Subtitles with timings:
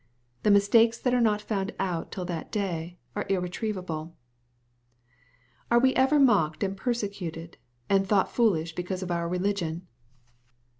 [0.41, 4.15] The mistakes that are not found out till that day are irretrievable.
[5.69, 9.85] Are we ever mocked and persecuted and thought foolish because of our religion